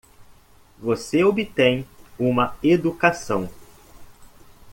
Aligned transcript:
Você 0.79 1.23
obtém 1.23 1.85
uma 2.17 2.57
educação. 2.63 3.47